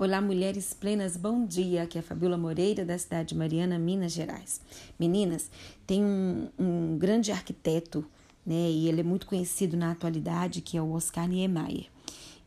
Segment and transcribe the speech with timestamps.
[0.00, 1.82] Olá, mulheres plenas, bom dia.
[1.82, 4.58] Aqui é a Fabiola Moreira, da cidade de Mariana, Minas Gerais.
[4.98, 5.50] Meninas,
[5.86, 8.02] tem um, um grande arquiteto,
[8.46, 11.90] né, e ele é muito conhecido na atualidade, que é o Oscar Niemeyer.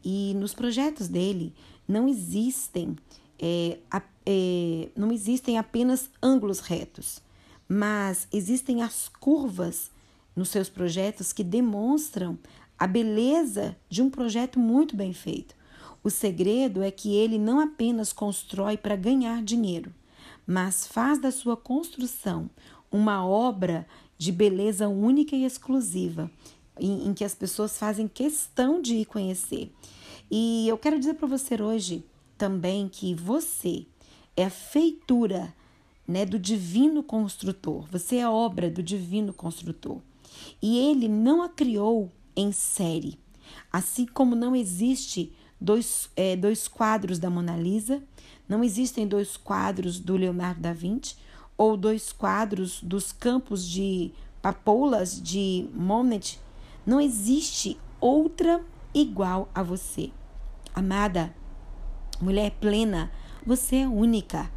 [0.04, 1.54] E nos projetos dele
[1.88, 2.96] não existem,
[3.38, 3.78] é,
[4.26, 7.22] é, não existem apenas ângulos retos,
[7.70, 9.92] mas existem as curvas
[10.36, 12.36] nos seus projetos que demonstram
[12.80, 15.54] a beleza de um projeto muito bem feito.
[16.04, 19.94] O segredo é que ele não apenas constrói para ganhar dinheiro,
[20.46, 22.50] mas faz da sua construção
[22.92, 23.88] uma obra
[24.18, 26.30] de beleza única e exclusiva,
[26.80, 29.72] em, em que as pessoas fazem questão de ir conhecer.
[30.30, 32.04] E eu quero dizer para você hoje
[32.38, 33.86] também que você
[34.36, 35.54] é a feitura
[36.08, 40.02] né, do divino construtor, você é obra do divino construtor.
[40.62, 43.18] E ele não a criou em série,
[43.72, 45.32] assim como não existe
[45.64, 48.04] dois, é, dois quadros da Mona Lisa,
[48.48, 51.16] não existem dois quadros do Leonardo da Vinci
[51.58, 54.12] ou dois quadros dos campos de
[54.42, 56.38] papoulas de Monet.
[56.86, 58.62] Não existe outra
[58.94, 60.12] igual a você.
[60.76, 61.34] Amada,
[62.20, 63.10] mulher plena,
[63.46, 64.52] você é única.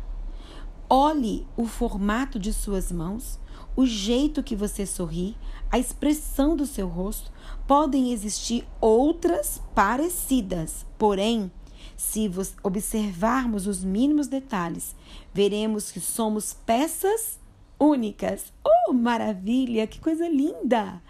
[0.88, 3.40] Olhe o formato de suas mãos,
[3.74, 5.36] o jeito que você sorri,
[5.68, 7.32] a expressão do seu rosto,
[7.66, 11.50] podem existir outras parecidas, porém,
[11.96, 12.30] se
[12.62, 14.94] observarmos os mínimos detalhes,
[15.34, 17.40] veremos que somos peças
[17.80, 18.52] únicas.
[18.64, 19.88] Oh, maravilha!
[19.88, 21.02] Que coisa linda!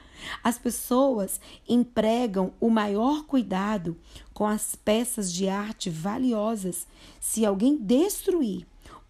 [0.42, 1.38] As pessoas
[1.68, 3.94] empregam o maior cuidado
[4.32, 6.86] com as peças de arte valiosas.
[7.20, 8.66] Se alguém destruir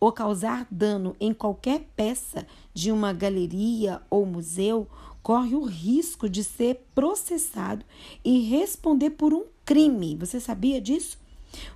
[0.07, 4.89] ou causar dano em qualquer peça de uma galeria ou museu,
[5.21, 7.85] corre o risco de ser processado
[8.25, 10.15] e responder por um crime.
[10.15, 11.19] Você sabia disso?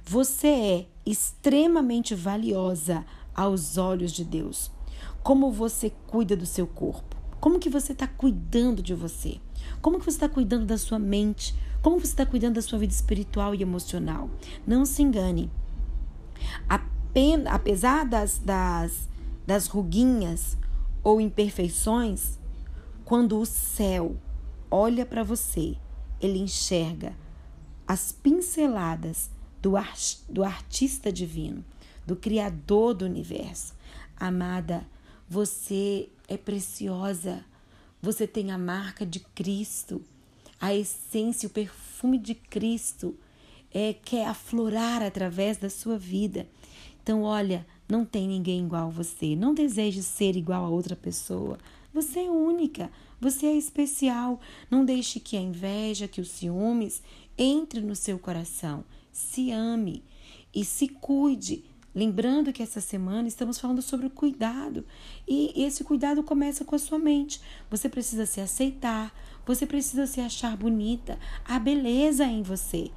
[0.04, 4.70] Você é extremamente valiosa aos olhos de Deus.
[5.24, 7.16] Como você cuida do seu corpo?
[7.40, 9.40] Como que você está cuidando de você?
[9.82, 11.52] Como que você está cuidando da sua mente?
[11.82, 14.30] Como você está cuidando da sua vida espiritual e emocional?
[14.64, 15.50] Não se engane.
[17.10, 19.08] Apenas, apesar das, das,
[19.44, 20.56] das ruguinhas
[21.02, 22.38] ou imperfeições,
[23.04, 24.16] quando o céu
[24.70, 25.76] olha para você,
[26.20, 27.16] ele enxerga
[27.86, 29.28] as pinceladas
[29.60, 31.64] do, art, do artista divino,
[32.06, 33.74] do Criador do universo.
[34.16, 34.86] Amada,
[35.28, 37.44] você é preciosa,
[38.00, 40.00] você tem a marca de Cristo,
[40.60, 43.18] a essência, o perfume de Cristo
[43.72, 46.46] é, quer aflorar através da sua vida.
[47.02, 49.34] Então, olha, não tem ninguém igual a você.
[49.34, 51.58] Não deseje ser igual a outra pessoa.
[51.92, 52.90] Você é única,
[53.20, 54.40] você é especial.
[54.70, 57.02] Não deixe que a inveja, que os ciúmes
[57.36, 58.84] entre no seu coração.
[59.12, 60.04] Se ame
[60.54, 61.64] e se cuide.
[61.92, 64.86] Lembrando que essa semana estamos falando sobre o cuidado
[65.26, 67.40] e esse cuidado começa com a sua mente.
[67.68, 69.12] Você precisa se aceitar,
[69.44, 72.92] você precisa se achar bonita, a beleza é em você.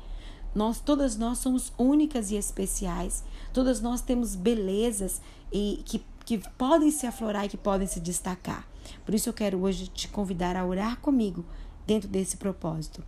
[0.54, 3.24] Nós todas nós somos únicas e especiais.
[3.52, 5.22] Todas nós temos belezas
[5.52, 8.68] e que que podem se aflorar e que podem se destacar.
[9.06, 11.46] Por isso eu quero hoje te convidar a orar comigo
[11.86, 13.04] dentro desse propósito.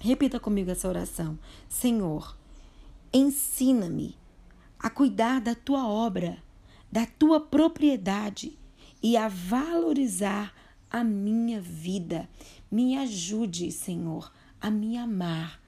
[0.00, 1.38] Repita comigo essa oração.
[1.68, 2.36] Senhor,
[3.12, 4.16] ensina-me
[4.78, 6.38] a cuidar da tua obra,
[6.90, 8.58] da tua propriedade
[9.02, 10.52] e a valorizar
[10.90, 12.28] a minha vida.
[12.70, 15.60] Me ajude, Senhor, a me amar.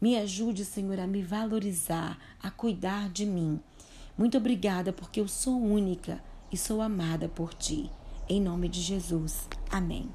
[0.00, 3.60] Me ajude, Senhor, a me valorizar, a cuidar de mim.
[4.16, 7.90] Muito obrigada porque eu sou única e sou amada por ti.
[8.28, 9.48] Em nome de Jesus.
[9.70, 10.08] Amém.